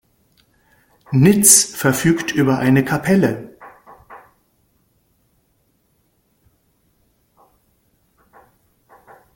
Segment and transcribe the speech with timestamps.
[1.11, 3.55] Nitz verfügt über eine Kapelle.